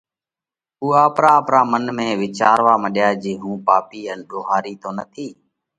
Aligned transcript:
اُو 0.81 0.87
آپرا 1.03 1.29
آپرا 1.39 1.61
منَ 1.71 1.85
۾ 1.97 2.07
وِيچاروا 2.21 2.75
مڏيا 2.83 3.09
جي 3.21 3.33
هُون 3.41 3.53
پاپِي 3.67 4.01
ان 4.11 4.19
ۮوهارِي 4.29 4.73
تو 4.81 4.89
نٿِي؟ 4.97 5.27